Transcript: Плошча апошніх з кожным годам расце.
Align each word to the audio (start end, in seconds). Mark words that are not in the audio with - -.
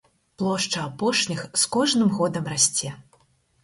Плошча 0.41 0.85
апошніх 0.85 1.45
з 1.63 1.71
кожным 1.79 2.09
годам 2.19 2.53
расце. 2.57 2.97